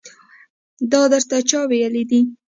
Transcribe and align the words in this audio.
دا 0.91 1.01
درته 1.11 1.37
چا 1.49 1.59
ويلي 1.69 2.03
دي. 2.09 2.19